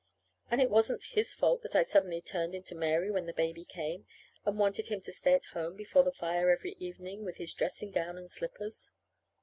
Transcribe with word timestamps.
And 0.49 0.59
it 0.59 0.71
wasn't 0.71 1.03
his 1.13 1.35
fault 1.35 1.61
that 1.61 1.75
I 1.75 1.83
suddenly 1.83 2.21
turned 2.23 2.55
into 2.55 2.73
Mary 2.73 3.11
when 3.11 3.27
the 3.27 3.33
baby 3.33 3.63
came, 3.63 4.07
and 4.43 4.57
wanted 4.57 4.87
him 4.87 4.99
to 5.01 5.11
stay 5.11 5.35
at 5.35 5.45
home 5.53 5.75
before 5.75 6.01
the 6.01 6.11
fire 6.11 6.49
every 6.49 6.75
evening 6.79 7.23
with 7.23 7.37
his 7.37 7.53
dressing 7.53 7.91
gown 7.91 8.17
and 8.17 8.31
slippers. 8.31 8.93